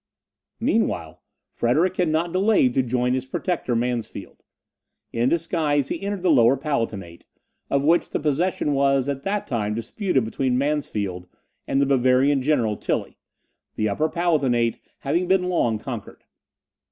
[0.59, 1.21] Meanwhile
[1.51, 4.41] Frederick had not delayed to join his protector Mansfeld.
[5.13, 7.27] In disguise he entered the Lower Palatinate,
[7.69, 11.27] of which the possession was at that time disputed between Mansfeld
[11.67, 13.19] and the Bavarian general, Tilly,
[13.75, 16.23] the Upper Palatinate having been long conquered.